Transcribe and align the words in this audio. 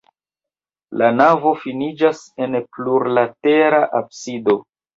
La 1.01 1.09
navo 1.17 1.51
finiĝas 1.65 2.23
en 2.47 2.57
plurlatera 2.79 3.87
absido. 4.03 4.61